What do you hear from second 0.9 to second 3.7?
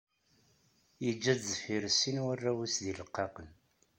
Yeǧǧa-d deffir-s sin warraw-is d ileqqaqen.